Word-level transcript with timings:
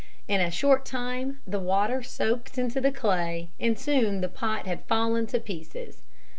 In 0.27 0.41
a 0.41 0.49
short 0.49 0.83
time 0.83 1.41
the 1.45 1.59
water 1.59 2.01
soaked 2.01 2.57
into 2.57 2.81
the 2.81 2.91
clay 2.91 3.51
and 3.59 3.77
soon 3.77 4.21
the 4.21 4.29
pot 4.29 4.65
had 4.65 4.87
fallen 4.87 5.27
to 5.27 5.39
pieces. 5.39 6.01